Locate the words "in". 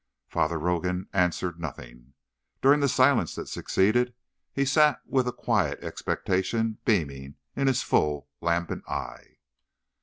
7.55-7.67